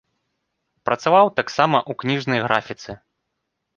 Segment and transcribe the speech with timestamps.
[0.89, 2.91] Працаваў таксама ў кніжнай графіцы.